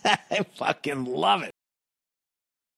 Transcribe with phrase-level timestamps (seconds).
[0.30, 1.52] I fucking love it.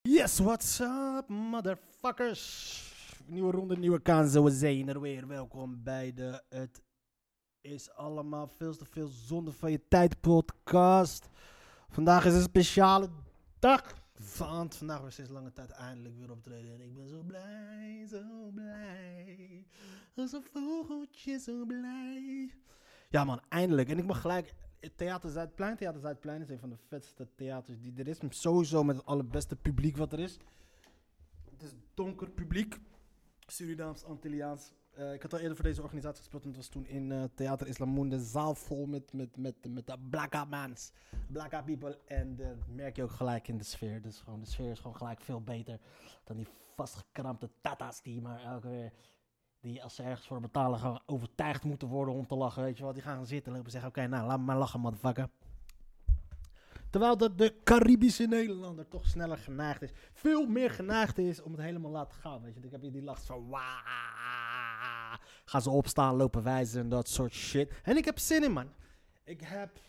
[0.03, 2.91] Yes, what's up, motherfuckers?
[3.27, 4.45] Nieuwe ronde, nieuwe kansen.
[4.45, 5.27] We zijn er weer.
[5.27, 6.83] Welkom bij de Het
[7.61, 11.29] is allemaal veel te veel zonde van je tijd podcast.
[11.89, 13.09] Vandaag is een speciale
[13.59, 13.95] dag.
[14.39, 16.75] Want vandaag weer sinds lange tijd eindelijk weer optreden.
[16.75, 19.67] En ik ben zo blij, zo blij.
[20.17, 22.55] Als een vogeltje zo blij.
[23.09, 23.89] Ja man, eindelijk.
[23.89, 24.55] En ik mag gelijk...
[24.97, 25.77] Theater Zuidplein.
[25.77, 28.19] Theater Zuidplein is een van de vetste theaters die er is.
[28.29, 30.39] Sowieso met het allerbeste publiek wat er is.
[31.51, 32.79] Het is donker publiek.
[33.47, 34.73] Surinaams, Antilliaans.
[34.93, 36.43] Eh, ik had al eerder voor deze organisatie gespeeld.
[36.43, 38.09] En het was toen in eh, Theater Islamoen.
[38.09, 40.93] De zaal vol met, met, met, met de blacka mans.
[41.65, 41.99] People.
[42.07, 44.03] En dat merk je ook gelijk in de sfeer.
[44.03, 45.79] Dus gewoon, de sfeer is gewoon gelijk veel beter
[46.25, 48.93] dan die vastgekrampte tata's die maar elke weer...
[49.63, 52.63] Die als ze ergens voor betalen gewoon overtuigd moeten worden om te lachen.
[52.63, 52.95] Weet je wat?
[52.95, 55.29] Die gaan zitten en zeggen: Oké, nou laat me maar lachen, motherfucker.
[56.91, 59.91] Terwijl dat de Caribische Nederlander toch sneller geneigd is.
[60.13, 62.43] Veel meer geneigd is om het helemaal laten gaan.
[62.43, 63.49] Weet je, ik heb hier die last van.
[63.49, 67.73] Waa, gaan ze opstaan, lopen wijzen en dat soort shit.
[67.83, 68.69] En ik heb zin in, man.
[69.25, 69.81] Ik heb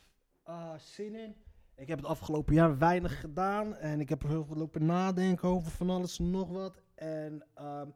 [0.43, 1.35] eh, zin in.
[1.75, 3.75] Ik heb het afgelopen jaar weinig gedaan.
[3.75, 6.81] En ik heb heel veel lopen nadenken over van alles en nog wat.
[6.95, 7.87] En ehm,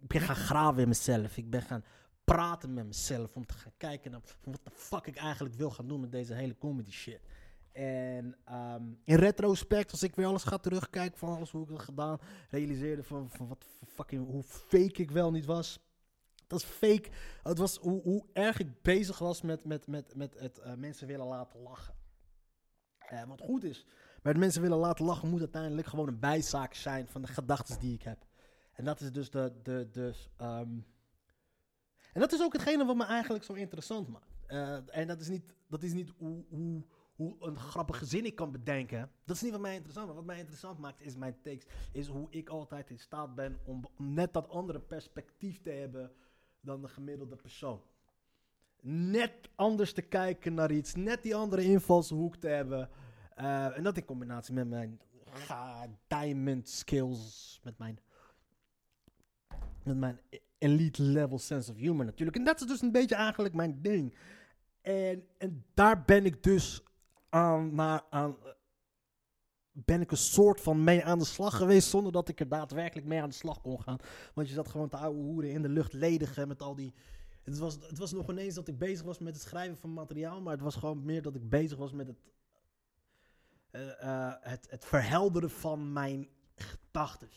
[0.00, 1.36] ik ben gaan graven in mezelf.
[1.36, 1.84] Ik ben gaan
[2.24, 5.88] praten met mezelf om te gaan kijken naar wat de fuck ik eigenlijk wil gaan
[5.88, 7.20] doen met deze hele comedy shit.
[7.72, 11.80] En ehm, in retrospect, als ik weer alles ga terugkijken van alles hoe ik dat
[11.80, 12.18] gedaan,
[12.50, 15.80] realiseerde van, van wat fucking, hoe fake ik wel niet was.
[16.46, 17.08] Dat is fake.
[17.42, 21.06] Het was hoe, hoe erg ik bezig was met, met, met, met het eh, mensen
[21.06, 21.94] willen laten lachen.
[22.98, 23.86] Eh, wat goed is,
[24.22, 27.78] maar het mensen willen laten lachen moet uiteindelijk gewoon een bijzaak zijn van de gedachten
[27.78, 28.26] die ik heb.
[28.78, 29.52] En dat is dus de.
[29.62, 30.78] de, de ehm,
[32.12, 34.36] en dat is ook hetgene wat me eigenlijk zo interessant maakt.
[34.46, 36.84] Eh, en dat is niet, dat is niet hoe, hoe,
[37.14, 39.10] hoe een grappige zin ik kan bedenken.
[39.24, 40.18] Dat is niet wat mij interessant maakt.
[40.18, 41.72] Wat mij interessant maakt is mijn tekst.
[41.92, 46.12] Is hoe ik altijd in staat ben om, net dat andere perspectief te hebben
[46.60, 47.82] dan de gemiddelde persoon.
[48.80, 50.94] Net anders te kijken naar iets.
[50.94, 52.90] Net die andere invalshoek te hebben.
[53.34, 55.00] Eh, en dat in combinatie met mijn
[56.06, 57.60] diamond skills.
[57.62, 57.98] Met mijn
[59.88, 60.20] met mijn
[60.58, 62.36] elite level sense of humor natuurlijk.
[62.36, 64.16] En dat is dus een beetje eigenlijk mijn ding.
[64.80, 66.82] En, en daar ben ik dus
[67.28, 68.36] aan, naar, aan,
[69.72, 73.06] ben ik een soort van mee aan de slag geweest, zonder dat ik er daadwerkelijk
[73.06, 73.98] mee aan de slag kon gaan.
[74.34, 76.94] Want je zat gewoon te ouwe hoeren in de lucht ledigen met al die...
[77.42, 80.40] Het was, het was nog ineens dat ik bezig was met het schrijven van materiaal,
[80.40, 82.18] maar het was gewoon meer dat ik bezig was met het,
[83.72, 87.28] uh, uh, het, het verhelderen van mijn gedachten.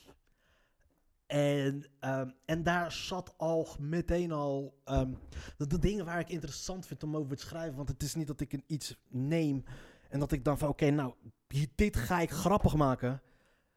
[1.32, 5.18] En, um, en daar zat al meteen al um,
[5.58, 7.76] de, dingen waar ik interessant vind om over te schrijven.
[7.76, 9.64] Want het is niet dat ik een iets neem
[10.10, 11.14] en dat ik dan van oké, nou,
[11.76, 13.22] dit ga ik grappig maken.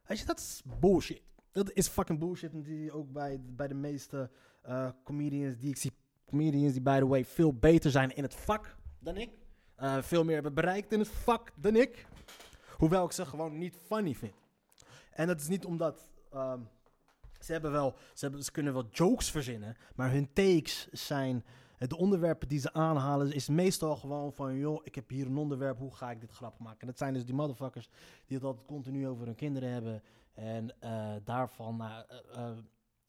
[0.07, 1.23] Weet je, dat is bullshit.
[1.53, 2.53] Dat is fucking bullshit.
[2.53, 4.31] En die ook bij, bij de meeste
[4.69, 5.93] uh, comedians die ik zie.
[6.27, 9.31] Comedians die, by the way, veel beter zijn in het vak dan ik.
[9.79, 12.07] Uh, veel meer hebben bereikt in het vak dan ik.
[12.77, 14.35] Hoewel ik ze gewoon niet funny vind.
[15.11, 16.09] En dat is niet omdat...
[16.35, 16.69] Um,
[17.45, 21.45] ze hebben wel, ze, hebben, ze kunnen wel jokes verzinnen, maar hun takes zijn,
[21.79, 25.79] de onderwerpen die ze aanhalen, is meestal gewoon van, joh, ik heb hier een onderwerp,
[25.79, 26.81] hoe ga ik dit grappig maken?
[26.81, 27.89] En dat zijn dus die motherfuckers
[28.27, 30.03] die het altijd continu over hun kinderen hebben.
[30.35, 31.99] En uh, daarvan, uh,
[32.37, 32.51] uh,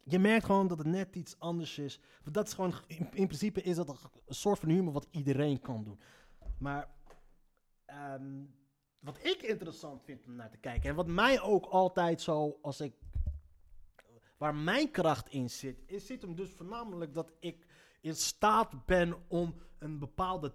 [0.04, 2.00] je merkt gewoon dat het net iets anders is.
[2.32, 3.90] Dat is gewoon, in, in principe is dat
[4.26, 6.00] een soort van humor wat iedereen kan doen.
[6.58, 6.90] Maar
[8.14, 8.56] um,
[9.00, 12.82] wat ik interessant vind om naar te kijken, en wat mij ook altijd zo, als
[12.82, 12.94] ik
[14.46, 17.66] waar mijn kracht in zit, is zit hem dus voornamelijk dat ik
[18.02, 20.54] in staat ben om een bepaalde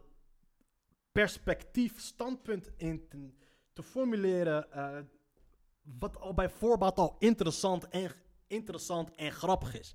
[1.13, 3.09] perspectief, standpunt in
[3.73, 4.99] te, formuleren, uh,
[5.99, 8.13] wat al bij voorbaat al interessant en,
[8.47, 9.95] interessant en grappig is.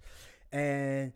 [0.49, 1.15] En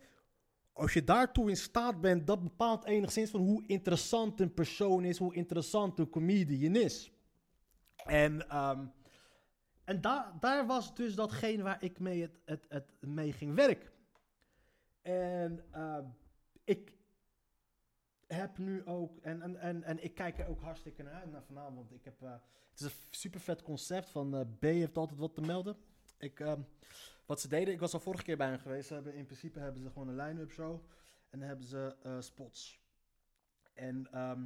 [0.74, 5.18] als je daartoe in staat bent, dat bepaalt enigszins van hoe interessant een persoon is,
[5.18, 7.12] hoe interessant een comedian is.
[7.96, 8.92] En um,
[9.90, 13.90] en da daar was dus datgene waar ik mee, het, het, het mee ging werken.
[15.02, 15.98] En uh,
[16.64, 16.94] ik,
[18.28, 21.92] heb nu ook, en, en, en, ik kijk er ook hartstikke naar uit vanavond.
[21.92, 22.32] Ik heb, eh,
[22.72, 25.78] het is een super vet concept van eh, B heeft altijd wat te melden.
[26.18, 26.62] Ik, ehm,
[27.26, 28.88] wat ze deden, ik was al vorige keer bij hen geweest.
[28.88, 30.84] Ze hebben, in principe hebben ze gewoon een line-up show.
[31.30, 32.80] En hebben ze eh, spots.
[33.74, 34.46] En ehm,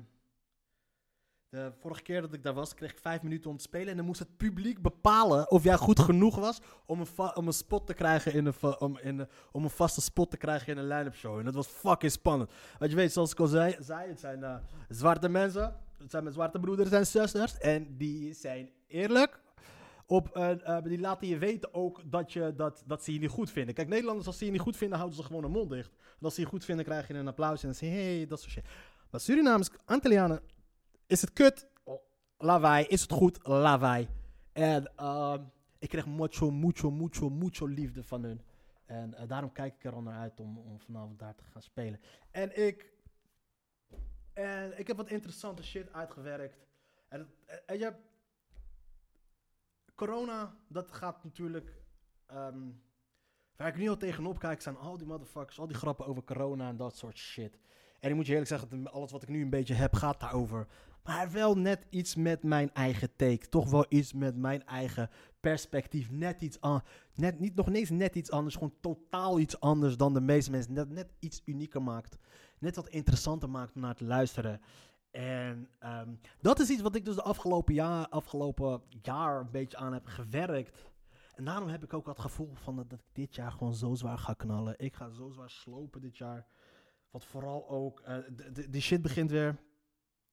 [1.53, 3.87] de vorige keer dat ik daar was, kreeg ik vijf minuten om te spelen.
[3.87, 7.47] En dan moest het publiek bepalen of jij goed genoeg was om een, va- om
[7.47, 10.37] een spot te krijgen in een, va- om, in een, om een vaste spot te
[10.37, 11.37] krijgen in een line-up show.
[11.39, 12.51] En dat was fucking spannend.
[12.79, 14.55] Want je weet, zoals ik al zei, zei het zijn eh,
[14.89, 15.75] zwarte mensen.
[15.97, 17.57] Het zijn mijn zwarte broeders en zusters.
[17.57, 19.41] En die zijn eerlijk.
[20.05, 23.51] Op, eh, die laten je weten ook dat, je, dat, dat ze je niet goed
[23.51, 23.73] vinden.
[23.73, 25.91] Kijk, Nederlanders, als ze je niet goed vinden, houden ze gewoon hun mond dicht.
[25.91, 28.25] En als ze je goed vinden, krijg je een applaus en dan zeg je, hey,
[28.27, 28.65] dat soort shit.
[29.11, 30.41] Maar Surinamers, Antillianen,
[31.13, 31.67] is het kut?
[31.83, 32.01] Oh,
[32.37, 32.85] Lawaai.
[32.85, 33.47] Is het goed?
[33.47, 34.07] Lawaai.
[34.53, 35.43] En ehm,
[35.79, 38.41] ik kreeg mucho, mucho, mucho, mucho liefde van hun.
[38.85, 41.61] En eh, daarom kijk ik er al naar uit om, om vanavond daar te gaan
[41.61, 41.99] spelen.
[42.31, 42.93] En ik,
[44.33, 46.65] en ik heb wat interessante shit uitgewerkt.
[47.07, 47.33] En,
[47.65, 47.93] en je,
[49.95, 51.81] corona, dat gaat natuurlijk.
[52.25, 52.69] ehm,
[53.55, 56.69] waar ik nu al tegenop kijk, zijn al die motherfuckers, al die grappen over corona
[56.69, 57.59] en dat soort shit.
[57.99, 60.67] En ik moet je eerlijk zeggen, alles wat ik nu een beetje heb, gaat daarover.
[61.03, 63.49] Maar wel net iets met mijn eigen take.
[63.49, 65.09] Toch wel iets met mijn eigen
[65.39, 66.11] perspectief.
[66.11, 66.81] Net iets aan.
[67.15, 68.55] Net, niet, nog ineens net iets anders.
[68.55, 70.73] Gewoon totaal iets anders dan de meeste mensen.
[70.73, 72.17] Net, net iets unieker maakt.
[72.59, 74.61] Net wat interessanter maakt om naar te luisteren.
[75.11, 79.77] En ehm, dat is iets wat ik dus de afgelopen jaar, afgelopen jaar een beetje
[79.77, 80.85] aan heb gewerkt.
[81.35, 84.17] En daarom heb ik ook het gevoel van dat, ik dit jaar gewoon zo zwaar
[84.17, 84.73] ga knallen.
[84.77, 86.45] Ik ga zo zwaar slopen dit jaar.
[87.11, 88.03] Wat vooral ook,
[88.53, 89.57] de, die shit begint weer.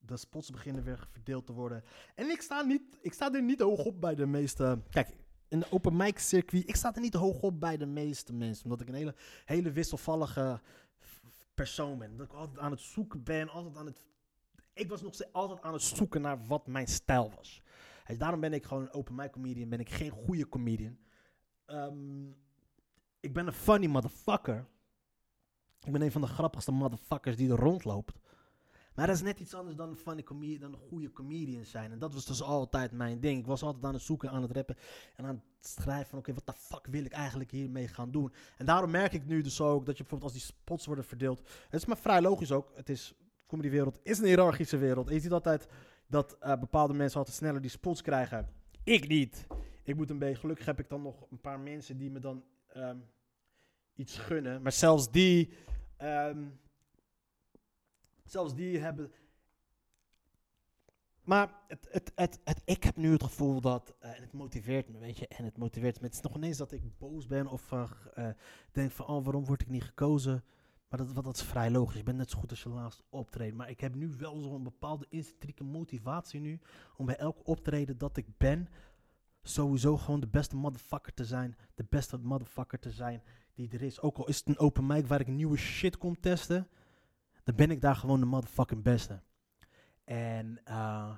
[0.00, 1.84] De spots beginnen weer verdeeld te worden.
[2.14, 4.82] En ik sta, niet, ik sta er niet hoog op bij de meeste.
[4.90, 5.16] Kijk,
[5.48, 8.64] in de open mic circuit, ik sta er niet hoog op bij de meeste mensen.
[8.64, 9.14] Omdat ik een hele,
[9.44, 10.60] hele wisselvallige
[11.54, 12.16] persoon ben.
[12.16, 14.02] Dat ik altijd aan het zoeken ben, altijd aan het.
[14.72, 17.62] Ik was nog steeds altijd aan het zoeken naar wat mijn stijl was.
[18.18, 20.98] Daarom ben ik gewoon een open mic comedian, ben ik geen goede comedian.
[21.66, 22.28] Ehm,
[23.20, 24.66] ik ben een funny motherfucker.
[25.80, 28.18] Ik ben een van de grappigste motherfuckers die er rondloopt.
[29.00, 31.92] Maar dat is net iets anders dan funny comedian, dan goede comedian zijn.
[31.92, 33.38] En dat was dus altijd mijn ding.
[33.38, 34.76] Ik was altijd aan het zoeken, aan het rappen
[35.16, 38.32] en aan het schrijven van oké, wat de fuck wil ik eigenlijk hiermee gaan doen?
[38.56, 41.38] En daarom merk ik nu dus ook dat je bijvoorbeeld als die spots worden verdeeld.
[41.68, 42.72] Het is maar vrij logisch ook.
[42.74, 45.08] Het is, de comedywereld is een hiërarchische wereld.
[45.08, 45.68] En je altijd
[46.06, 48.48] dat eh, bepaalde mensen altijd sneller die spots krijgen.
[48.84, 49.46] Ik niet.
[49.82, 52.44] Ik moet een beetje, gelukkig heb ik dan nog een paar mensen die me dan
[52.66, 52.98] ehm,
[53.94, 54.62] iets gunnen.
[54.62, 55.52] Maar zelfs die,
[55.96, 56.44] ehm,
[58.30, 59.12] zelfs die hebben.
[61.24, 62.12] Maar het, het,
[62.44, 65.44] het, ik heb nu het gevoel dat, eh, en het motiveert me, weet je, en
[65.44, 66.06] het motiveert me.
[66.06, 68.28] Het is nog ineens dat ik boos ben of eh,
[68.72, 70.44] denk van, oh, waarom word ik niet gekozen?
[70.88, 71.98] Maar dat, wat- dat is vrij logisch.
[71.98, 73.56] Ik ben net zo goed als je laatst optreedt.
[73.56, 76.60] Maar ik heb nu wel zo'n bepaalde intrinsieke motivatie nu.
[76.96, 78.68] Om bij elk optreden dat ik ben,
[79.42, 81.56] sowieso gewoon de beste motherfucker te zijn.
[81.74, 83.22] De beste motherfucker te zijn
[83.54, 84.00] die er is.
[84.00, 86.68] Ook al is het een open mic waar ik nieuwe shit kom testen.
[87.50, 89.22] Dan ben ik daar gewoon de motherfucking beste.
[90.04, 91.12] En eh,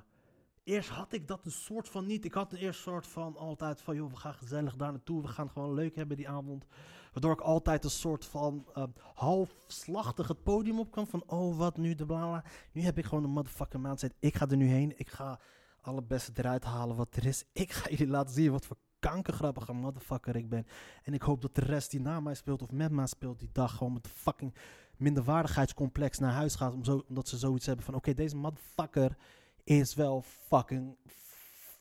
[0.63, 2.25] eerst had ik dat een soort van niet.
[2.25, 5.21] Ik had een eerst soort van altijd van, joh, we gaan gezellig daar naartoe.
[5.21, 6.65] We gaan gewoon leuk hebben die avond.
[7.11, 8.83] Waardoor ik altijd een soort van eh,
[9.13, 11.07] halfslachtig het podium op kwam.
[11.07, 12.43] Van, oh, wat nu, de bla bla.
[12.71, 14.13] Nu heb ik gewoon een motherfucking mindset.
[14.19, 14.99] Ik ga er nu heen.
[14.99, 15.39] Ik ga
[15.81, 17.43] alle beste eruit halen wat er is.
[17.51, 18.77] Ik ga jullie laten zien wat voor
[19.09, 20.67] kankergrappige motherfucker ik ben.
[21.03, 23.49] En ik hoop dat de rest die na mij speelt of met mij speelt die
[23.51, 24.53] dag gewoon met fucking
[24.97, 26.73] minderwaardigheidscomplex naar huis gaat.
[27.07, 29.17] Omdat ze zoiets hebben van, oké, deze motherfucker
[29.63, 30.95] is wel fucking,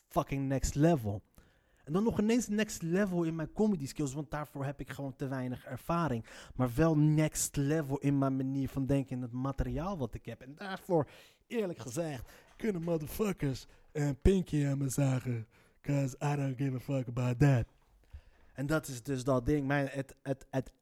[0.09, 1.23] fucking next level.
[1.85, 5.17] En dan nog ineens next level in mijn comedy skills, want daarvoor heb ik gewoon
[5.17, 6.25] te weinig ervaring.
[6.55, 10.41] Maar wel next level in mijn manier van denken en het materiaal wat ik heb.
[10.41, 11.09] En daarvoor,
[11.47, 15.47] eerlijk gezegd, kunnen motherfuckers een pinky aan me zagen.
[15.83, 17.67] Cause I don't give a fuck about that.
[18.55, 19.67] En dat is dus dat ding.
[19.67, 20.73] Mijn, het, het, het,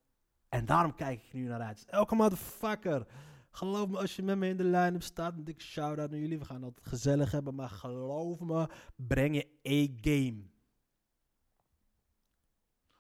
[0.48, 1.84] en daarom kijk ik nu naar uit.
[1.86, 3.06] Elke motherfucker.
[3.50, 6.38] Geloof me, als je met me in de line-up staat, een dikke shout-out naar jullie.
[6.38, 10.42] We gaan het gezellig hebben, maar geloof me, breng je A-game.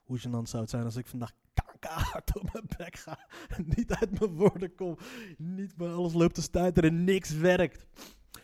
[0.02, 1.32] Hoe gênant zou het zijn als ik vandaag
[1.88, 3.28] hard op mijn bek ga.
[3.76, 4.96] niet uit mijn woorden kom.
[5.36, 7.86] Niet bij alles loopt te stuiteren en niks werkt.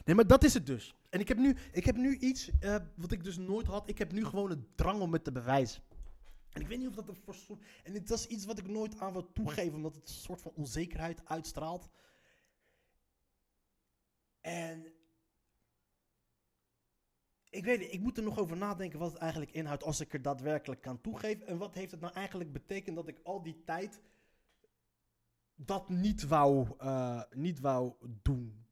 [0.04, 0.94] Nee, maar dat is het dus.
[1.10, 3.88] En ik heb nu, ik heb nu iets eh, wat ik dus nooit had.
[3.88, 5.82] Ik heb nu gewoon een drang om het te bewijzen.
[6.52, 8.98] En ik weet niet of dat een voor En dit is iets wat ik nooit
[8.98, 11.88] aan wil toegeven, omdat het een soort van onzekerheid uitstraalt.
[14.40, 14.94] En.
[17.50, 20.12] Ik weet niet, ik moet er nog over nadenken wat het eigenlijk inhoudt als ik
[20.12, 21.46] er daadwerkelijk kan toegeven.
[21.46, 24.00] En wat heeft het nou eigenlijk betekend dat ik al die tijd
[25.54, 28.65] dat niet wou, eh, niet wou doen.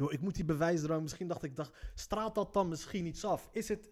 [0.00, 3.48] Joh, ik moet die bewijsdrang, misschien dacht ik, dacht, straalt dat dan misschien iets af?
[3.52, 3.90] Is het,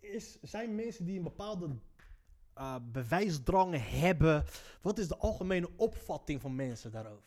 [0.00, 1.68] is, zijn mensen die een bepaalde
[2.58, 4.44] uh, bewijsdrang hebben,
[4.82, 7.22] wat is de algemene opvatting van mensen daarover?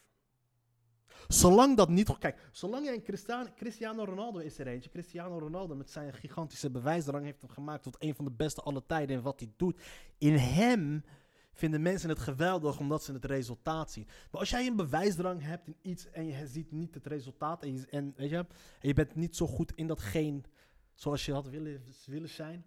[1.27, 2.17] Zolang dat niet.
[2.17, 4.89] Kijk, zolang jij een Cristiano, Cristiano Ronaldo is er eentje.
[4.89, 8.85] Cristiano Ronaldo met zijn gigantische bewijsdrang heeft hem gemaakt tot een van de beste alle
[8.85, 9.81] tijden in wat hij doet.
[10.17, 11.03] In hem
[11.57, 14.07] vinden mensen het geweldig omdat ze het resultaat zien.
[14.31, 17.73] Maar als jij een bewijsdrang hebt in iets en je ziet niet het resultaat en
[17.73, 18.45] je, en, weet je,
[18.81, 20.41] je bent niet zo goed in datgene
[20.93, 22.65] zoals je had willen, willen zijn,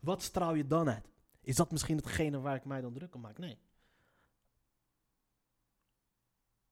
[0.00, 1.10] wat straal je dan uit?
[1.40, 3.38] Is dat misschien hetgene waar ik mij dan druk om maak?
[3.38, 3.58] Nee.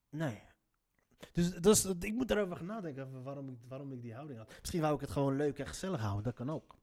[0.09, 0.43] Nee.
[1.33, 4.53] Dus, dus ik moet erover gaan nadenken waarom ik, waarom ik die houding had.
[4.59, 6.80] Misschien wou ik het gewoon leuk en gezellig houden, dat kan ook.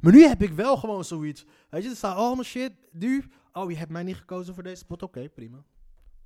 [0.00, 1.44] Maar nu heb ik wel gewoon zoiets.
[1.68, 2.72] Weet je, er staat allemaal shit.
[2.92, 5.02] Nu, oh, je hebt mij niet gekozen voor deze spot.
[5.02, 5.64] Oké, prima.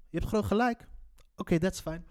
[0.08, 0.88] Je hebt gewoon gelijk.
[1.36, 2.02] Oké, that's fine.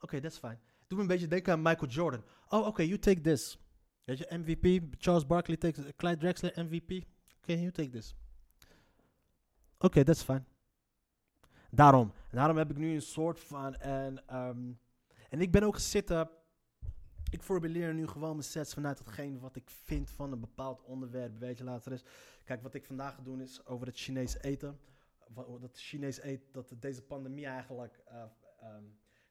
[0.00, 0.58] Oké, that's fine.
[0.86, 2.24] Doe me een beetje denken aan Michael Jordan.
[2.48, 3.58] Oh, oké, you take this.
[4.04, 4.82] Weet je, MVP.
[4.98, 6.90] Charles Barkley takes Clyde Drexler, MVP.
[7.42, 8.14] Oké, you take this.
[9.78, 10.44] Oké, that's fine.
[11.70, 12.12] Daarom.
[12.30, 13.74] Daarom heb ik nu een soort van.
[13.74, 14.78] En, um,
[15.28, 16.30] en ik ben ook zitten.
[17.30, 21.38] Ik formuleer nu gewoon mijn sets vanuit hetgeen wat ik vind van een bepaald onderwerp.
[21.38, 22.04] Weet je, later is.
[22.44, 24.78] Kijk, wat ik vandaag ga doen is over het Chinees eten.
[25.60, 28.02] Dat Chinees eten, dat deze pandemie eigenlijk.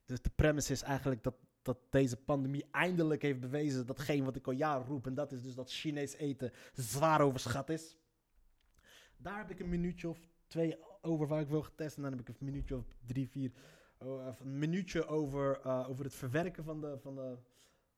[0.05, 4.47] Dus de premise is eigenlijk dat, dat deze pandemie eindelijk heeft bewezen datgene wat ik
[4.47, 5.07] al jaren roep.
[5.07, 7.97] En dat is dus dat Chinees eten zwaar overschat is.
[9.17, 11.95] Daar heb ik een minuutje of twee over waar ik wil getest.
[11.95, 13.51] En dan heb ik een minuutje of drie, vier.
[14.03, 17.37] Uh, een minuutje over, uh, over het verwerken van, de, van, de,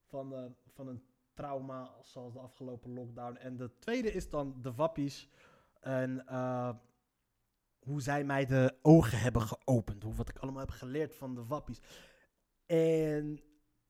[0.10, 1.92] van, de, van een trauma.
[2.01, 3.36] Zoals de afgelopen lockdown.
[3.36, 5.30] En de tweede is dan de wappies.
[5.80, 6.70] En uh,
[7.80, 10.04] hoe zij mij de ogen hebben geopend.
[10.04, 11.82] Hoe, wat ik allemaal heb geleerd van de wappies.
[12.66, 13.42] En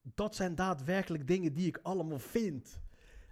[0.01, 2.81] dat zijn daadwerkelijk dingen die ik allemaal vind.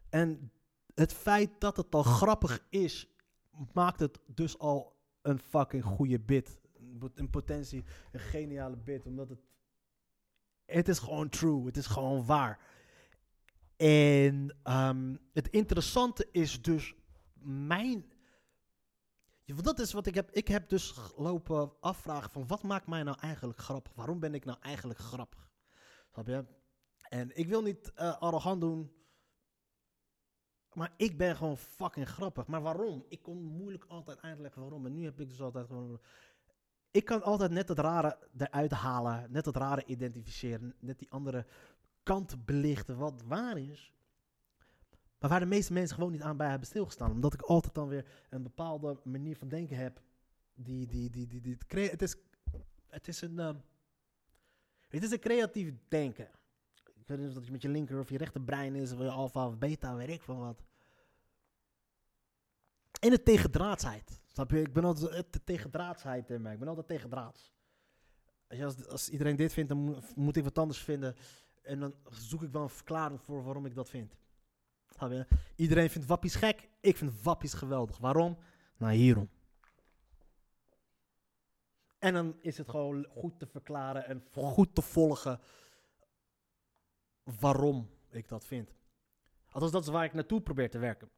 [0.10, 0.52] En
[0.94, 3.08] het feit dat het al grappig is,
[3.74, 6.60] maakt het dus al een fucking goede bit.
[7.16, 9.06] In potentie een geniale bit.
[9.06, 9.40] Omdat het.
[10.66, 11.66] Het is gewoon true.
[11.66, 12.60] Het is gewoon waar.
[13.78, 16.96] En um, het interessante is dus
[17.42, 18.12] mijn.
[19.46, 20.32] Dat is wat ik heb.
[20.32, 23.94] Ik heb dus lopen afvragen van wat maakt mij nou eigenlijk grappig?
[23.96, 25.50] Waarom ben ik nou eigenlijk grappig?
[26.12, 26.46] Snap je?
[27.10, 28.92] En ik wil niet uh, arrogant doen.
[30.74, 32.48] Maar ik ben gewoon fucking grappig.
[32.48, 33.06] Maar waarom?
[33.10, 34.86] Ik kon moeilijk altijd uitleggen waarom.
[34.86, 36.02] En nu heb ik dus altijd gewoon.
[36.92, 39.32] Ik kan altijd net het rare eruit halen.
[39.32, 40.76] Net het rare identificeren.
[40.80, 41.46] Net die andere
[42.08, 42.98] kant belichten.
[42.98, 43.94] Wat waar is.
[45.20, 47.12] Maar waar de meeste mensen gewoon niet aan bij hebben stilgestaan.
[47.12, 50.02] Omdat ik altijd dan weer een bepaalde manier van denken heb.
[50.54, 51.58] Die, die, die, die, die,
[51.90, 52.16] het, is,
[52.88, 53.40] het is een.
[53.40, 53.50] Uh,
[54.88, 56.30] het is een creatief denken.
[56.96, 59.10] Ik weet niet of dat je met je linker of je rechterbrein is, of je
[59.10, 60.64] alfa of beta, weet ik van wat.
[63.00, 64.22] En de tegendraadsheid.
[64.26, 64.62] Snap je?
[64.62, 66.54] Ik ben altijd de tegendraadsheid in mij.
[66.54, 67.54] Ik ben altijd tegendraads.
[68.48, 71.16] Als, als iedereen dit vindt, dan moet ik wat anders vinden.
[71.68, 74.16] En dan zoek ik wel een verklaring voor waarom ik dat vind.
[75.56, 76.70] Iedereen vindt wappies gek.
[76.80, 77.98] Ik vind wappies geweldig.
[77.98, 78.38] Waarom?
[78.78, 79.30] Nou, hierom.
[82.00, 85.40] En dan is het gewoon goed te verklaren en goed te volgen
[87.40, 88.76] waarom ik dat vind.
[89.52, 91.10] Althans, dat is waar ik naartoe probeer te werken.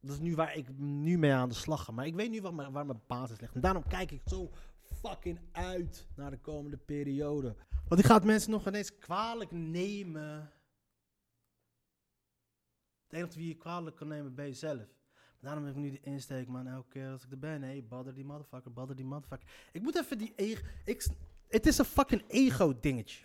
[0.00, 1.92] Dat is nu waar ik nu mee aan de slag ga.
[1.92, 3.54] Maar ik weet nu waar mijn, waar mijn basis ligt.
[3.54, 4.50] En daarom kijk ik zo
[4.82, 7.56] fucking uit naar de komende periode.
[7.88, 10.52] Want ik ga het mensen nog ineens kwalijk nemen.
[13.06, 14.86] Het enige wie je kwalijk kan nemen ben jezelf.
[15.40, 16.66] Daarom heb ik nu die insteek, man.
[16.66, 19.48] Elke keer als ik er ben, hey, badder die motherfucker, badder die motherfucker.
[19.72, 20.62] Ik moet even die ego...
[20.84, 21.06] Ik,
[21.48, 23.24] het is een fucking ego-dingetje.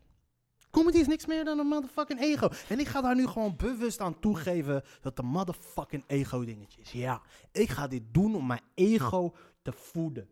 [0.71, 2.49] Comedy is niks meer dan een motherfucking ego.
[2.69, 6.91] En ik ga daar nu gewoon bewust aan toegeven dat de motherfucking ego dingetje is.
[6.91, 10.29] Ja, ik ga dit doen om mijn ego te voeden.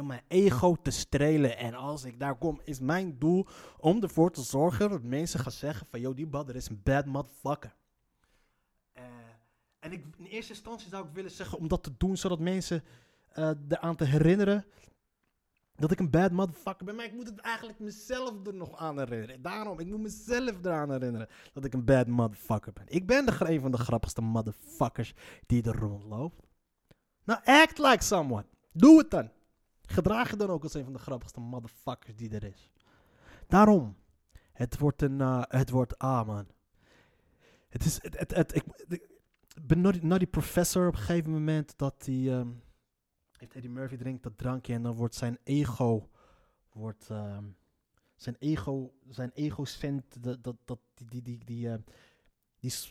[0.00, 1.58] Om mijn ego te strelen.
[1.58, 3.46] En als ik daar kom, is mijn doel
[3.78, 6.00] om ervoor te zorgen dat mensen gaan zeggen van...
[6.00, 7.74] Yo, die badder is een bad motherfucker.
[8.94, 9.02] Uh,
[9.78, 12.84] en in eerste instantie zou ik willen zeggen om dat te doen, zodat mensen
[13.38, 14.64] uh, eraan te herinneren
[15.76, 18.98] dat ik een bad motherfucker ben, maar ik moet het eigenlijk mezelf er nog aan
[18.98, 19.42] herinneren.
[19.42, 22.84] Daarom, ik moet mezelf eraan herinneren dat ik een bad motherfucker ben.
[22.86, 25.14] Ik ben de, een van de grappigste motherfuckers
[25.46, 26.42] die er rondloopt.
[27.24, 28.44] Nou, act like someone.
[28.72, 29.30] Doe het dan.
[29.86, 32.70] Gedraag je dan ook als een van de grappigste motherfuckers die er is.
[33.46, 33.96] Daarom,
[34.52, 36.46] het wordt een, uh, het wordt, ah man.
[37.68, 38.64] Het is, het, het, ik,
[39.62, 42.14] ben naar die professor op een gegeven moment dat hij...
[42.14, 42.62] Um,
[43.38, 46.08] heeft Eddie Murphy drinkt dat drankje en dan wordt zijn ego
[46.76, 47.44] wordt ehm,
[48.16, 51.78] zijn ego, zijn ego-cent, dat, dat, dat, die, die, die, die, eh,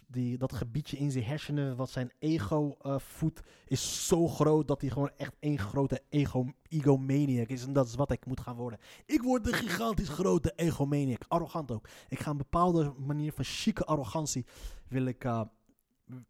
[0.08, 4.82] die, dat gebiedje in zijn hersenen wat zijn ego eh, voedt, is zo groot dat
[4.82, 7.64] hij gewoon echt één grote ego, egomaniac is.
[7.64, 8.80] En dat is wat ik moet gaan worden.
[9.06, 11.22] Ik word een gigantisch grote egomaniac.
[11.28, 11.88] Arrogant ook.
[12.10, 14.46] Ik ga een bepaalde manier van chique arrogantie
[14.88, 15.42] wil ik, eh,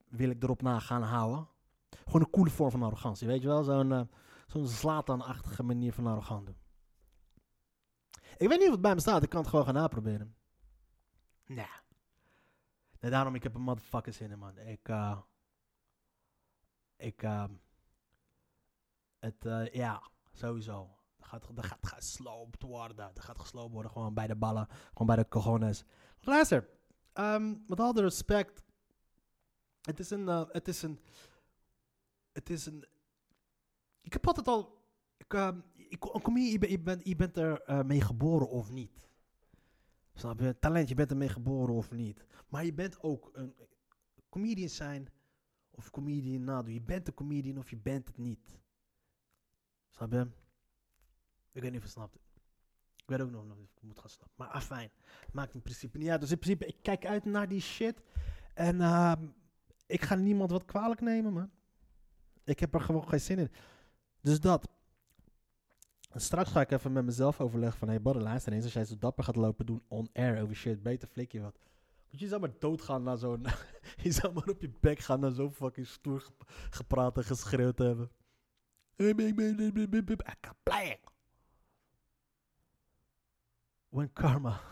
[0.10, 1.48] wil ik erop na gaan houden.
[2.06, 3.64] Gewoon een coole vorm van arrogantie, weet je wel?
[3.64, 4.02] Zo'n eh,
[4.48, 6.56] zo'n Zlatan-achtige manier van arrogant doen.
[8.38, 9.24] Ik weet niet of het bij me staat.
[9.24, 10.36] Ik kan het gewoon gaan naproberen.
[11.46, 11.66] Nee.
[13.06, 14.58] Nee, daarom, ik heb een motherfucker zin in, man.
[14.58, 15.20] Ik, eh...
[16.98, 17.46] ik, eh...
[19.20, 20.98] het, eh, ja, sowieso.
[21.18, 22.96] Dat gaat, dat gaat gesloopt worden.
[22.96, 24.68] Dat gaat gesloopt worden, gewoon bij de ballen.
[24.70, 25.84] Gewoon bij de cojones.
[26.20, 26.70] Luister,
[27.14, 28.64] ehm, met alle respect.
[29.82, 31.00] Het is een, eh, het is een,
[32.32, 32.86] het is een,
[34.02, 38.02] ik heb altijd al, ik, ehm, ik, kom hier, je, bent- je, bent, er mee
[38.02, 39.10] geboren of niet.
[40.16, 40.60] Snap je?
[40.60, 42.26] Talent, je bent er mee geboren of niet.
[42.50, 43.56] Maar je bent ook een
[44.30, 45.08] comedian zijn
[45.72, 46.74] of comedian nadoen.
[46.74, 48.60] Je bent een comedian of je bent het niet.
[49.90, 50.28] Snap je?
[51.52, 52.16] Ik weet niet of je snapt.
[52.96, 54.36] Ik weet ook nog niet of ik het moet gaan snappen.
[54.38, 54.90] Maar afijn,
[55.32, 56.22] maakt in principe niet uit.
[56.22, 58.02] Dus in principe, ik kijk uit naar die shit.
[58.54, 59.28] En ehm,
[59.86, 61.52] ik ga niemand wat kwalijk nemen, man.
[62.44, 63.52] Ik heb er gewoon geen zin in.
[64.22, 64.68] Dus dat.
[66.16, 67.88] Straks ga ik even met mezelf overleggen van...
[67.88, 68.64] Hé, hey, luister eens.
[68.64, 70.84] Als jij zo dapper gaat lopen doen on-air over shit...
[70.84, 71.60] Beter flik je wat.
[72.08, 73.46] Want je zou maar doodgaan naar zo'n...
[74.04, 77.78] je zou maar op je bek gaan naar zo'n fucking stoer gep- gepraat en geschreeuwd
[77.78, 78.12] hebben.
[83.90, 84.60] When karma...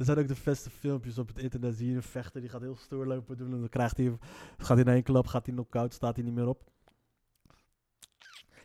[0.00, 1.74] Er zijn ook de beste filmpjes op het internet.
[1.74, 3.52] Zie je een vechter die gaat heel stoer lopen doen.
[3.52, 4.18] En dan krijgt hij,
[4.56, 6.70] gaat hij in één klap, gaat hij knock-out, staat hij niet meer op.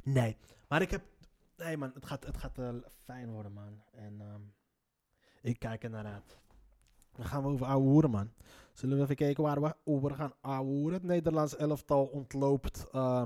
[0.03, 0.37] Nee,
[0.67, 1.03] maar ik heb.
[1.57, 3.83] Nee, man, het gaat, het gaat eh, fijn worden, man.
[3.91, 4.41] En ehm,
[5.41, 6.37] ik kijk er naar uit.
[7.11, 8.33] Dan gaan we over ouwe hoeren, man.
[8.73, 10.93] Zullen we even kijken waar we over gaan ouwe?
[10.93, 12.89] Het Nederlands elftal ontloopt.
[12.91, 13.23] eh,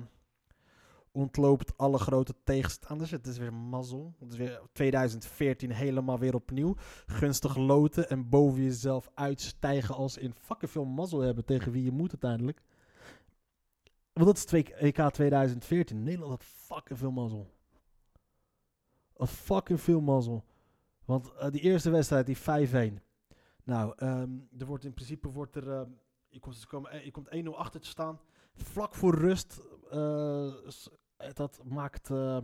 [1.12, 3.12] ontloopt alle grote tegenstanders.
[3.12, 4.15] Het is weer mazzel.
[4.19, 6.75] Het is weer 2014 helemaal weer opnieuw
[7.06, 11.91] gunstig loten en boven jezelf uitstijgen als in fucking veel mazzel hebben tegen wie je
[11.91, 12.62] moet uiteindelijk.
[14.13, 16.03] Want dat is EK 2014.
[16.03, 17.59] Nederland had fucking veel mazzel.
[19.27, 20.45] Fucking veel mazzel.
[21.05, 23.01] Want eh, die eerste wedstrijd, die 5-1.
[23.69, 25.89] Nou, ehm, er wordt in principe wordt er, ehm,
[26.29, 28.19] je komt, eh, je komt 1-0 achter te staan.
[28.53, 30.53] Vlak voor rust, eh,
[31.34, 32.38] dat maakt, eh,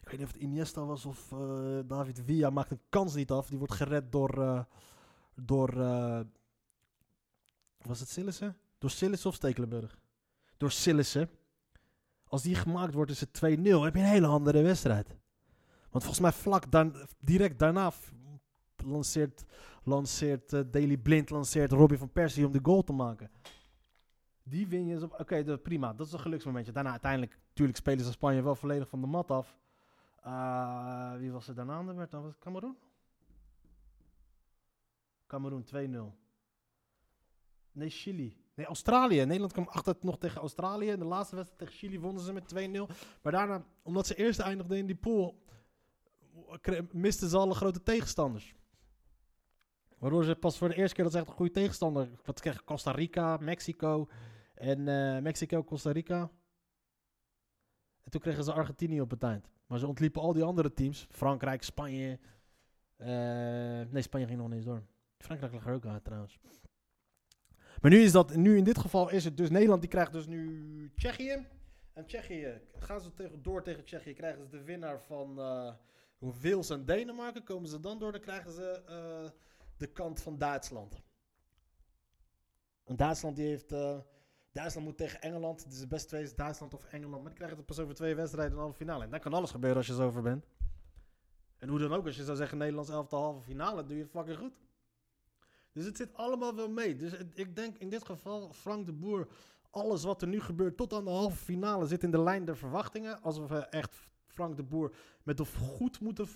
[0.00, 1.34] ik weet niet of het Iniesta was of
[1.86, 3.48] David Villa maakt een kans niet af.
[3.48, 4.66] Die wordt gered door,
[5.34, 5.74] door
[7.76, 8.56] was het Sillissen?
[8.78, 9.98] Door Sillissen of Stekelenburg?
[10.56, 11.30] Door Sillissen.
[12.24, 13.82] Als die gemaakt wordt is het 2-0.
[13.82, 15.16] Heb je een hele andere wedstrijd.
[15.92, 17.92] Want volgens mij vlak dan, direct daarna
[18.84, 19.44] lanceert,
[19.82, 23.30] lanceert eh, Daily Blind, lanceert Robbie van Persie om de goal te maken.
[24.42, 24.94] Die win je.
[24.94, 25.92] dus op- Oké, prima.
[25.92, 26.72] Dat is een geluksmomentje.
[26.72, 29.58] Daarna uiteindelijk, natuurlijk spelen ze Spanje wel volledig van de mat af.
[30.20, 32.06] Ah, wie was er daarna aan de?
[32.10, 32.76] Dan was het Cameroen?
[35.26, 36.14] Cameroen 2-0.
[37.72, 38.36] Nee, Chili.
[38.54, 39.24] Nee, Australië.
[39.24, 40.88] Nederland kwam achter nog tegen Australië.
[40.90, 42.86] In de laatste wedstrijd tegen Chili wonnen ze met 2-0.
[43.22, 45.41] Maar daarna, omdat ze eerst eindigden in die pool,
[46.92, 48.54] misten ze alle grote tegenstanders.
[49.98, 52.08] Waardoor ze pas voor de eerste keer dat ze echt een goede tegenstander.
[52.24, 54.08] Wat kregen Costa Rica, Mexico.
[54.54, 56.30] En eh, Mexico, Costa Rica.
[58.04, 59.50] En toen kregen ze Argentinië op het eind.
[59.66, 61.06] Maar ze ontliepen al die andere teams.
[61.10, 62.18] Frankrijk, Spanje.
[62.96, 63.06] eh,
[63.90, 64.82] nee, Spanje ging nog niet eens door.
[65.18, 66.38] Frankrijk lag er ook uit trouwens.
[67.80, 70.26] Maar nu is dat, nu in dit geval is het dus Nederland die krijgt dus
[70.26, 71.46] nu Tsjechië.
[71.92, 75.38] En Tsjechië, gaan ze tegen, door tegen Tsjechië, krijgen ze de winnaar van
[76.22, 77.44] eh Wales en Denemarken.
[77.44, 79.30] Komen ze dan door, dan krijgen ze eh,
[79.76, 81.02] de kant van Duitsland.
[82.84, 83.98] En Duitsland die heeft, eh,
[84.52, 85.64] Duitsland moet tegen Engeland.
[85.64, 87.20] Het is het best twee is Duitsland of Engeland.
[87.20, 89.04] Maar die krijgen het pas over twee wedstrijden in de halve finale.
[89.04, 90.46] En dan kan alles gebeuren als je zo over bent.
[91.58, 94.10] En hoe dan ook, als je zou zeggen Nederlands elftal halve finale, doe je het
[94.10, 94.60] fucking goed.
[95.72, 96.96] Dus het zit allemaal wel mee.
[96.96, 99.28] Dus ik denk in dit geval, Frank de Boer,
[99.70, 102.56] alles wat er nu gebeurt tot aan de halve finale zit in de lijn der
[102.56, 103.22] verwachtingen.
[103.22, 106.26] Als we echt Frank de Boer met of goed moeten,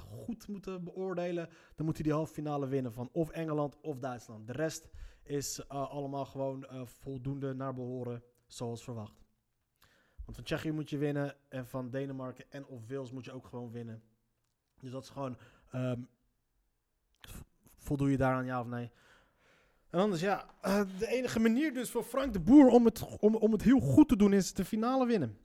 [0.00, 4.46] goed moeten beoordelen, dan moet hij die halve finale winnen van of Engeland of Duitsland.
[4.46, 4.88] De rest
[5.22, 9.26] is eh, allemaal gewoon eh, voldoende naar behoren, zoals verwacht.
[10.24, 13.46] Want van Tsjechië moet je winnen en van Denemarken en of Wales moet je ook
[13.46, 14.02] gewoon winnen.
[14.80, 15.36] Dus dat is gewoon,
[17.20, 17.40] v-
[17.74, 18.90] voldoe je daaraan ja of nee?
[19.90, 23.34] En anders ja, eh, de enige manier dus voor Frank de Boer om het, om,
[23.34, 25.38] om het heel goed te doen is de finale winnen.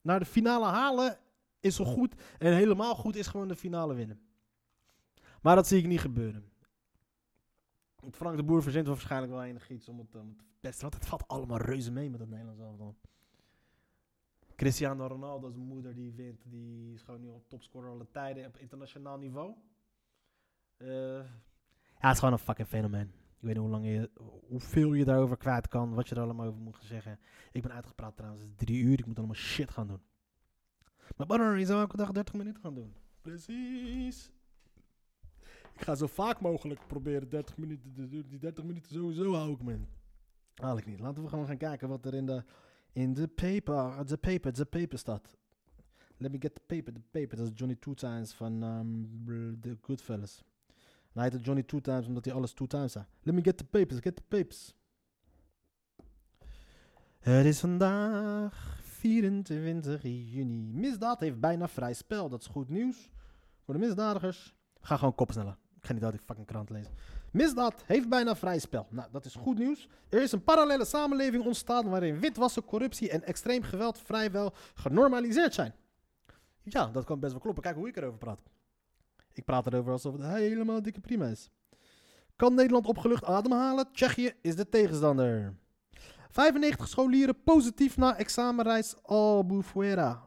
[0.00, 1.18] Naar de finale halen
[1.60, 2.14] is zo goed.
[2.38, 4.20] En helemaal goed is gewoon de finale winnen.
[5.42, 6.52] Maar dat zie ik niet gebeuren.
[8.10, 10.12] Frank de Boer verzint waarschijnlijk wel enig iets om het.
[10.80, 12.96] Want het valt allemaal reuze mee met het Nederlands elftal.
[14.56, 16.42] Cristiano Ronaldo's moeder die wint.
[16.44, 19.54] Die is gewoon nu op topscorer alle tijden op internationaal niveau.
[20.76, 20.88] Eh,
[21.98, 23.06] ja, het is gewoon een fucking fenomeen.
[23.06, 24.10] Ik weet niet hoe lang je,
[24.48, 27.18] hoeveel je daarover kwijt kan, wat je er allemaal over moet gaan zeggen.
[27.52, 30.00] Ik ben uitgepraat trouwens, het is drie uur, ik moet allemaal shit gaan doen.
[31.16, 32.94] Maar Banner, je zou elke dag 30 minuten gaan doen.
[33.20, 34.32] Precies.
[35.74, 38.24] Ik ga zo vaak mogelijk proberen 30 minuten te doen.
[38.28, 39.78] Die 30 minuten sowieso hou ik me.
[40.54, 41.00] Haal ik niet.
[41.00, 42.44] Laten we gewoon gaan kijken wat er in de,
[42.92, 45.36] in de paper, de paper, de paper staat.
[46.16, 47.36] Let me get the paper, the paper.
[47.36, 50.44] Dat is Johnny Two Times van um, The Goodfellas.
[51.12, 53.04] En hij heet Johnny Two Times omdat hij alles two times zei.
[53.22, 54.74] Let me get the papers, get the papers.
[57.18, 60.72] Het is vandaag 24 juni.
[60.72, 62.28] Misdaad heeft bijna vrij spel.
[62.28, 63.10] Dat is goed nieuws
[63.64, 64.54] voor de misdadigers.
[64.80, 65.56] Gaan gewoon kop sneller.
[65.76, 66.92] Ik ga niet uit die fucking krant lezen.
[67.32, 68.86] Misdaad heeft bijna vrij spel.
[68.90, 69.88] Nou, dat is goed nieuws.
[70.08, 75.74] Er is een parallele samenleving ontstaan waarin witwassen, corruptie en extreem geweld vrijwel genormaliseerd zijn.
[76.62, 77.62] Ja, dat kan best wel kloppen.
[77.62, 78.40] Kijk hoe ik erover praat.
[79.32, 81.50] Ik praat erover alsof het helemaal dikke prima is.
[82.36, 83.92] Kan Nederland opgelucht ademhalen?
[83.92, 85.54] Tsjechië is de tegenstander.
[86.30, 90.22] 95 scholieren positief na examenreis Albufeira.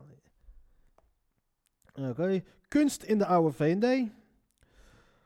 [1.93, 2.43] Oké.
[2.67, 4.11] Kunst in de oude V&D.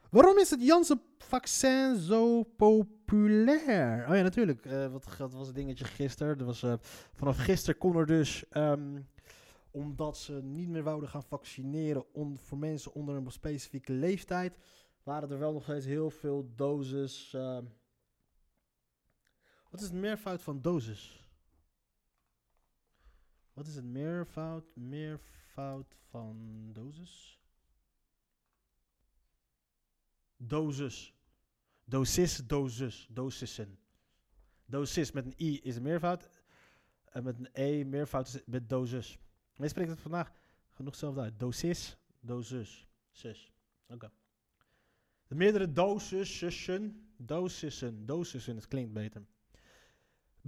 [0.10, 4.06] Waarom is het Janssen-vaccin zo populair?
[4.10, 4.66] Oh ja, natuurlijk.
[4.66, 6.40] Uh, wat, wat, was het dingetje gisteren?
[6.40, 6.74] Er was, uh,
[7.14, 8.46] vanaf gisteren kon er dus...
[8.52, 9.08] Um,
[9.76, 14.58] omdat ze niet meer wouden gaan vaccineren voor mensen onder een specifieke leeftijd,
[15.04, 17.34] waren er wel nog steeds heel veel doses.
[17.36, 17.58] Uh,
[19.76, 21.30] wat is het meervoud van dosis?
[23.54, 27.40] Wat is het meervoud, meervoud van dosis?
[30.38, 31.14] Dosis.
[31.84, 33.80] Dosis, dosis, dosissen.
[34.66, 36.30] Dosis met een i is een meervoud.
[37.04, 39.18] En met een e meervoud met dosis.
[39.56, 40.32] Wij spreken het vandaag
[40.72, 41.40] genoeg zelf uit.
[41.40, 43.52] Dosis, dosis, zus.
[43.88, 44.12] Oké.
[45.28, 49.26] De meerdere dosissen, dosissen, dosissen, het klinkt beter.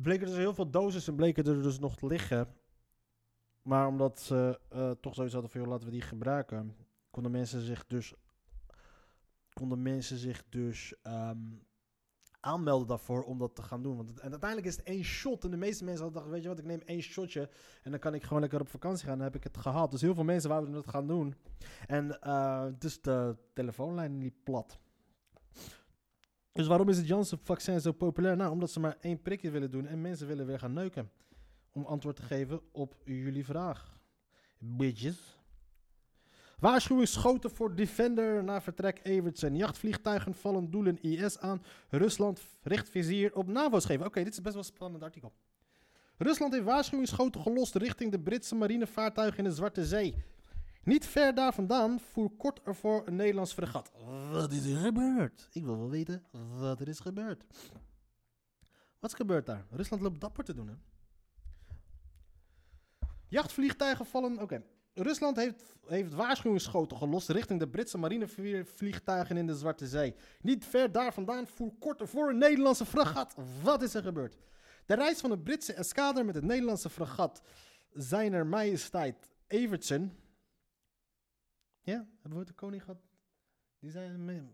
[0.02, 2.48] Bleken dus heel veel dosissen bleken er dus nog te liggen.
[3.62, 6.76] Maar omdat ze uh, toch zoiets hadden van, joh, laten we die gebruiken,
[7.10, 8.14] konden mensen zich dus,
[9.54, 11.68] konden mensen zich dus um,
[12.40, 13.96] aanmelden daarvoor om dat te gaan doen.
[13.96, 15.44] Want en uiteindelijk is het één shot.
[15.44, 17.50] En de meeste mensen hadden gedacht, weet je wat, ik neem één shotje.
[17.84, 19.18] En dan kan ik gewoon lekker op vakantie gaan.
[19.18, 19.92] Dan heb ik het gehad.
[19.92, 21.36] Dus heel veel mensen wouden dat gaan doen.
[21.88, 24.80] En uh, dus de telefoonlijn liep plat.
[26.58, 28.36] Dus waarom is het Janssen-vaccin zo populair?
[28.36, 31.12] Nou, omdat ze maar één prikje willen doen en mensen willen weer gaan neuken.
[31.72, 34.00] Om antwoord te geven op jullie vraag.
[34.58, 35.38] Bitches.
[36.60, 39.56] Waarschuwingsschoten voor Defender na vertrek Evertsen.
[39.56, 41.64] Jachtvliegtuigen vallen doelen IS aan.
[41.90, 44.06] Rusland richt vizier op NAVO-schepen.
[44.06, 45.34] Oké, okay, dit is best wel een spannend artikel.
[46.18, 50.16] Rusland heeft waarschuwingsschoten gelost richting de Britse marinevaartuigen in de Zwarte Zee.
[50.88, 53.92] Niet ver daar vandaan voer kort ervoor een Nederlands fregat.
[54.32, 55.48] Wat is er gebeurd?
[55.52, 56.24] Ik wil wel weten
[56.60, 57.44] wat er is gebeurd.
[59.00, 59.66] Wat is gebeurd daar?
[59.72, 60.74] Rusland loopt dapper te doen, hè?
[63.28, 64.40] Jachtvliegtuigen vallen...
[64.40, 64.64] Oké.
[64.94, 70.16] Rusland heeft, heeft waarschuwingsschoten gelost richting de Britse marinevliegtuigen in de Zwarte Zee.
[70.42, 73.36] Niet ver daar vandaan voer kort ervoor een Nederlandse fregat.
[73.64, 74.38] Wat is er gebeurd?
[74.86, 77.42] De reis van de Britse eskader met het Nederlandse fregat
[77.94, 80.26] Zijner Majesteit Evertsen.
[81.88, 83.02] Ja, hebben we de koning gehad?
[83.80, 84.50] Die zijn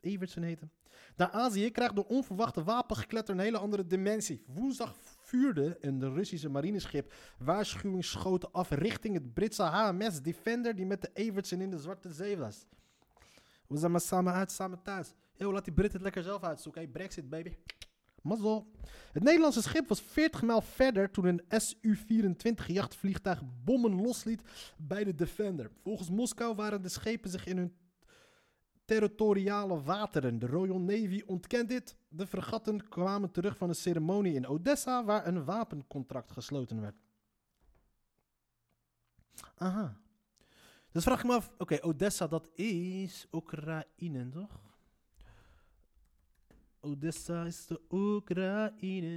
[0.00, 0.72] Evertsen heten.
[1.16, 4.44] Naar Azië krijgt door onverwachte wapengekletter een hele andere dimensie.
[4.46, 11.10] Woensdag vuurde een Russische marineschip waarschuwingsschoten af richting het Britse HMS Defender die met de
[11.12, 12.66] Evertsen in de Zwarte Zee was.
[13.66, 15.14] We zijn maar samen uit, samen thuis.
[15.34, 16.82] Yo, laat die Britten het lekker zelf uitzoeken.
[16.82, 17.56] Hey, Brexit, baby.
[19.12, 24.42] Het Nederlandse schip was 40 mijl verder toen een Su-24 jachtvliegtuig bommen losliet
[24.76, 25.70] bij de Defender.
[25.82, 27.76] Volgens Moskou waren de schepen zich in hun
[28.84, 30.38] territoriale wateren.
[30.38, 31.96] De Royal Navy ontkent dit.
[32.08, 36.96] De fregatten kwamen terug van een ceremonie in Odessa waar een wapencontract gesloten werd.
[39.54, 40.00] Aha.
[40.90, 44.73] Dus vraag ik me af, oké, Odessa dat is Oekraïne, toch?
[46.84, 49.12] Odessa is de Oekraïne.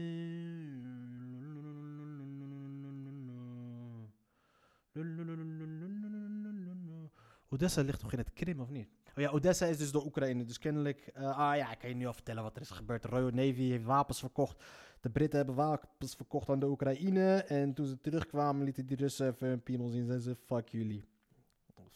[7.50, 8.88] Odessa ligt toch in het Krim, of niet?
[9.16, 10.44] Oh ja, Odessa is dus door Oekraïne.
[10.44, 11.08] Dus kennelijk...
[11.14, 13.02] eh, ah ja, ik kan je nu al vertellen wat er is gebeurd.
[13.02, 14.64] De Royal Navy heeft wapens verkocht.
[15.02, 17.44] De Britten hebben wapens verkocht aan de Oekraïne.
[17.44, 20.06] En toen ze terugkwamen, lieten die Russen even een piemel zien.
[20.06, 21.04] Zeiden ze, fuck jullie.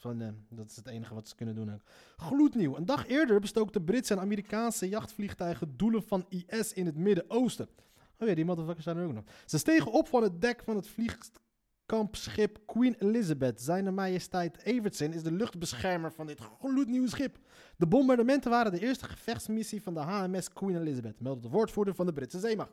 [0.01, 1.81] Van, eh, dat is het enige wat ze kunnen doen.
[2.17, 2.75] Gloednieuw.
[2.75, 7.69] Een dag eerder bestookten Britse en Amerikaanse jachtvliegtuigen doelen van IS in het Midden-Oosten.
[8.19, 9.23] Oh ja, die motherfuckers zijn er ook nog.
[9.45, 13.61] Ze stegen op van het dek van het vliegkampschip Queen Elizabeth.
[13.61, 17.37] Zijn majesteit Evertson is de luchtbeschermer van dit gloednieuwe schip.
[17.77, 22.05] De bombardementen waren de eerste gevechtsmissie van de HMS Queen Elizabeth, meldde de woordvoerder van
[22.05, 22.71] de Britse zeemacht.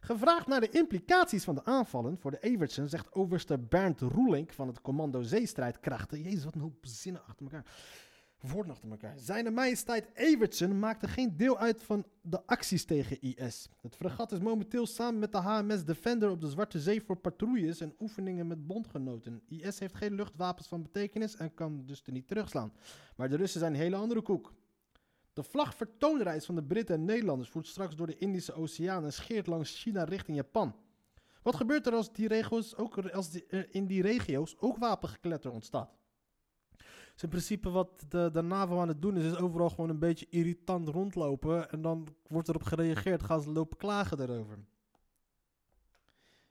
[0.00, 4.66] Gevraagd naar de implicaties van de aanvallen voor de Evertson zegt overste Bernd Roelink van
[4.66, 6.22] het commando zeestrijdkrachten.
[6.22, 7.64] Jezus, wat een hoop zinnen achter elkaar.
[8.40, 9.14] Woorden achter elkaar.
[9.18, 13.68] Zijn majesteit Evertson maakte geen deel uit van de acties tegen IS.
[13.80, 17.80] Het fregat is momenteel samen met de HMS Defender op de Zwarte Zee voor patrouilles
[17.80, 19.42] en oefeningen met bondgenoten.
[19.48, 22.72] IS heeft geen luchtwapens van betekenis en kan dus er niet terugslaan.
[23.16, 24.52] Maar de Russen zijn een hele andere koek.
[25.32, 29.46] De vlagvertoonreis van de Britten en Nederlanders voert straks door de Indische Oceaan en scheert
[29.46, 30.74] langs China richting Japan.
[31.42, 35.98] Wat gebeurt er als, die regio's ook, als er in die regio's ook wapengekletter ontstaat?
[37.12, 39.98] Dus in principe wat de, de NAVO aan het doen is, is overal gewoon een
[39.98, 41.70] beetje irritant rondlopen.
[41.70, 44.58] En dan wordt erop gereageerd, gaan ze lopen klagen daarover.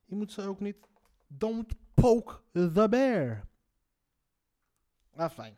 [0.06, 0.78] Je moet ze ook niet...
[1.28, 3.48] Don't poke the bear.
[5.16, 5.58] Ah, fijn.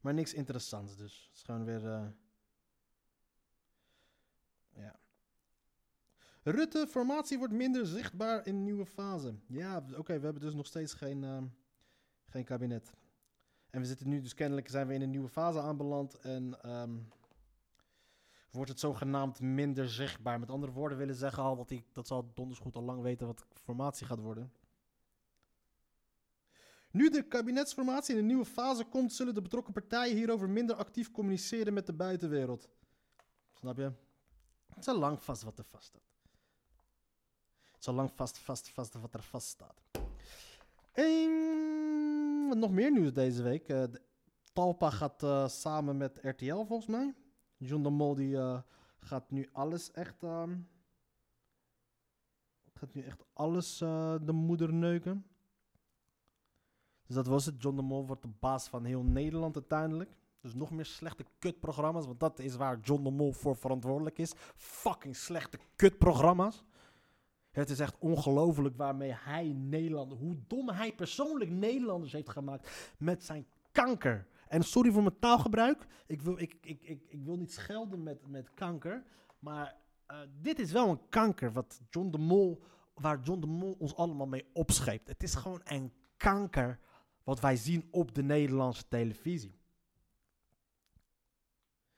[0.00, 1.24] Maar niks interessants dus.
[1.26, 1.86] Het is gewoon weer...
[1.92, 2.06] eh,
[4.72, 4.98] Ja.
[6.42, 9.34] Rutte, formatie wordt minder zichtbaar in nieuwe fase.
[9.46, 11.46] Ja, oké, we hebben dus nog steeds geen, ehm,
[12.26, 12.92] geen kabinet.
[13.70, 16.96] En we zitten nu dus kennelijk zijn we in een nieuwe fase aanbeland en ehm,
[18.50, 20.38] wordt het zogenaamd minder zichtbaar.
[20.40, 23.26] Met andere woorden willen zeggen al, dat, ik, dat zal donders goed al lang weten
[23.26, 24.52] wat formatie gaat worden.
[26.90, 31.10] Nu de kabinetsformatie in een nieuwe fase komt, zullen de betrokken partijen hierover minder actief
[31.10, 32.68] communiceren met de buitenwereld.
[33.52, 33.92] Snap je?
[34.66, 36.02] Het is al lang vast wat er vast staat.
[37.70, 39.82] Het is al lang vast, vast, vast wat er vast staat.
[40.92, 43.68] En nog meer nieuws deze week.
[43.68, 43.82] Eh,
[44.52, 47.14] Talpa gaat eh, samen met RTL volgens mij.
[47.56, 48.60] John de Mol die eh,
[48.98, 50.22] gaat nu alles echt...
[50.22, 50.56] ehm,
[52.74, 55.26] gaat nu echt alles de moeder neuken.
[57.08, 57.62] Dus dat was het.
[57.62, 60.10] John de Mol wordt de baas van heel Nederland uiteindelijk.
[60.40, 62.06] Dus nog meer slechte kutprogramma's.
[62.06, 64.32] Want dat is waar John de Mol voor verantwoordelijk is.
[64.56, 66.64] Fucking slechte kutprogramma's.
[67.50, 70.12] Het is echt ongelooflijk waarmee hij Nederland...
[70.12, 74.26] Hoe dom hij persoonlijk Nederlanders heeft gemaakt met zijn kanker.
[74.48, 75.86] En sorry voor mijn taalgebruik.
[76.06, 79.04] Ik wil, ik, ik, ik, ik wil niet schelden met, met kanker.
[79.38, 82.62] Maar eh, dit is wel een kanker wat John de Mol,
[82.94, 85.08] waar John de Mol ons allemaal mee opscheept.
[85.08, 86.78] Het is gewoon een kanker
[87.28, 89.58] wat wij zien op de Nederlandse televisie.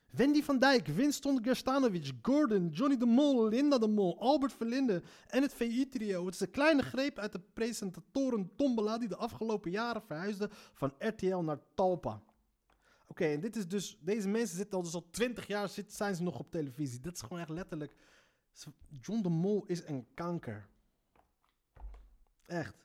[0.06, 5.42] Wendy van Dijk, Winston Gerstanovic, Gordon, Johnny de Mol, Linda de Mol, Albert Verlinde en
[5.42, 6.24] het VI-trio.
[6.24, 10.94] Het is een kleine greep uit de presentatoren Tombola die de afgelopen jaren verhuisde van
[10.98, 12.22] RTL naar Talpa.
[13.06, 16.14] Oké, en dit is dus, deze mensen zitten al dus al 20 jaar zit, zijn
[16.14, 17.00] ze nog op televisie.
[17.00, 17.94] Dat is gewoon echt letterlijk.
[19.00, 20.68] John de Mol is een kanker.
[22.46, 22.80] Echt.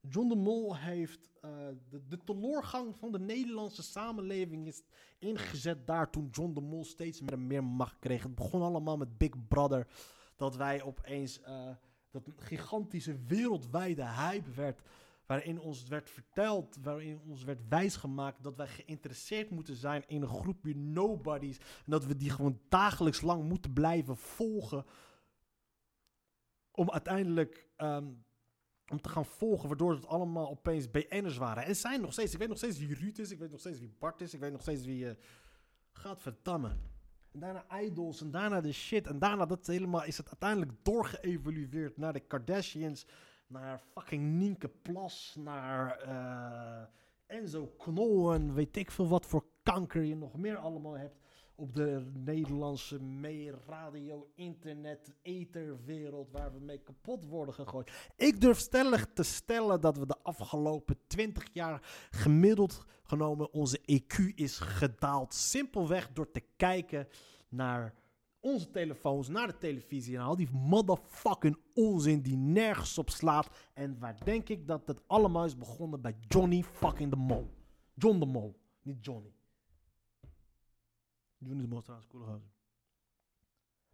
[0.00, 1.50] John de Mol heeft eh,
[1.88, 4.82] de, de teloorgang van de Nederlandse samenleving is
[5.18, 8.22] ingezet daar toen John de Mol steeds meer meer macht kreeg.
[8.22, 9.86] Het begon allemaal met Big Brother.
[10.36, 11.70] Dat wij opeens eh,
[12.10, 14.82] dat gigantische wereldwijde hype werd.
[15.26, 20.28] Waarin ons werd verteld, waarin ons werd wijsgemaakt dat wij geïnteresseerd moeten zijn in een
[20.28, 21.58] groepje nobodies.
[21.58, 24.84] En dat we die gewoon dagelijks lang moeten blijven volgen.
[26.70, 28.06] Om uiteindelijk ehm,
[28.90, 31.64] om te gaan volgen, waardoor het allemaal opeens BN'ers waren.
[31.64, 32.32] En zijn nog steeds.
[32.32, 34.40] Ik weet nog steeds wie Ruud is, ik weet nog steeds wie Bart is, ik
[34.40, 35.04] weet nog steeds wie...
[35.04, 35.10] Uh,
[35.98, 36.76] Gadverdamme.
[37.32, 39.06] En daarna Idols en daarna de shit.
[39.06, 43.06] En daarna dat helemaal, is het uiteindelijk doorgeëvolueerd naar de Kardashians,
[43.46, 50.02] naar fucking Nienke Plas, naar uh, Enzo Knol en weet ik veel wat voor kanker
[50.02, 51.16] je nog meer allemaal hebt
[51.58, 58.10] op de Nederlandse mee, radio, internet, etherwereld waar we mee kapot worden gegooid.
[58.16, 64.34] Ik durf stellig te stellen dat we de afgelopen 20 jaar gemiddeld genomen onze EQ
[64.34, 65.34] is gedaald.
[65.34, 67.08] Simpelweg door te kijken
[67.48, 67.94] naar
[68.40, 73.50] onze telefoons, naar de televisie en al die motherfucking onzin die nergens op slaat.
[73.74, 77.50] En waar denk ik dat het allemaal is begonnen bij Johnny fucking de Mol.
[77.94, 79.37] John de Mol, niet Johnny.
[81.38, 82.50] Mol trouwens, coole gozer.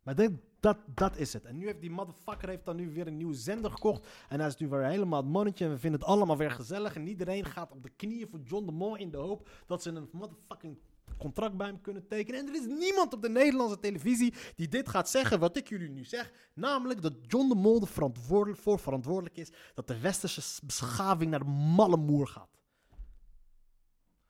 [0.03, 0.15] Maar
[0.61, 1.45] dat, dat is het.
[1.45, 4.07] En nu heeft die motherfucker heeft dan nu weer een nieuwe zender gekocht.
[4.29, 5.65] En hij is nu weer helemaal het mannetje.
[5.65, 6.95] En we vinden het allemaal weer gezellig.
[6.95, 9.91] En iedereen gaat op de knieën voor John de Mol in de hoop dat ze
[9.91, 10.79] een motherfucking
[11.19, 12.41] contract bij hem kunnen tekenen.
[12.41, 15.91] En er is niemand op de Nederlandse televisie die dit gaat zeggen wat ik jullie
[15.91, 16.33] nu zeg.
[16.55, 21.45] Namelijk dat John de Mol er verantwoordelijk voor verantwoordelijk is dat de westerse beschaving naar
[21.45, 22.54] de malle moer gaat.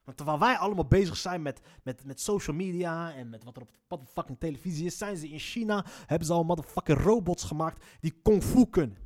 [0.05, 3.63] Want terwijl wij allemaal bezig zijn met, met, met social media en met wat er
[3.63, 7.85] op de motherfucking televisie is, zijn ze in China, hebben ze al motherfucking robots gemaakt
[8.01, 8.97] die kung fu kunnen.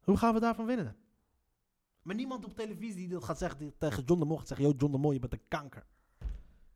[0.00, 0.96] Hoe gaan we daarvan winnen?
[2.02, 4.74] Maar niemand op televisie die dat gaat zeggen tegen John de Mol gaat zeggen, yo
[4.76, 5.86] John de Mol, je bent een kanker.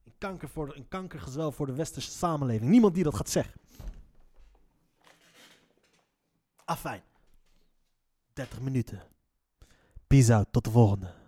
[0.05, 2.71] Een, kanker voor, een kankergezwel voor de westerse samenleving.
[2.71, 3.61] Niemand die dat gaat zeggen.
[6.65, 7.03] Afijn.
[8.33, 9.12] 30 minuten.
[10.13, 11.22] pisa tot volgende.